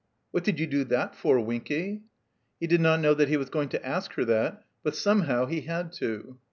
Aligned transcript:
"What 0.31 0.43
did 0.43 0.59
you 0.59 0.65
do 0.65 0.83
that 0.85 1.15
for, 1.15 1.39
Winky?" 1.39 2.01
He 2.59 2.65
did 2.65 2.81
not 2.81 3.01
know 3.01 3.13
that 3.13 3.29
he 3.29 3.37
was 3.37 3.51
going 3.51 3.69
to 3.69 3.85
ask 3.85 4.13
her 4.13 4.25
that; 4.25 4.63
but 4.81 4.95
somehow 4.95 5.45
he 5.45 5.61
had 5.61 5.93
to. 6.01 6.39